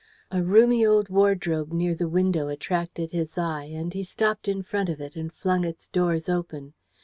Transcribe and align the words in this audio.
A 0.31 0.41
roomy 0.41 0.83
old 0.83 1.09
wardrobe 1.09 1.71
near 1.71 1.93
the 1.93 2.07
window 2.09 2.47
attracted 2.47 3.11
his 3.11 3.37
eye, 3.37 3.65
and 3.65 3.93
he 3.93 4.03
stopped 4.03 4.47
in 4.47 4.63
front 4.63 4.89
of 4.89 4.99
it 4.99 5.15
and 5.15 5.31
flung 5.31 5.63
its 5.63 5.87
doors 5.87 6.27
open. 6.27 6.73